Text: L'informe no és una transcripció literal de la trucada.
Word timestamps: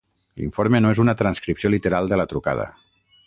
L'informe 0.43 0.81
no 0.85 0.93
és 0.95 1.01
una 1.03 1.15
transcripció 1.19 1.71
literal 1.75 2.13
de 2.13 2.21
la 2.23 2.27
trucada. 2.33 2.67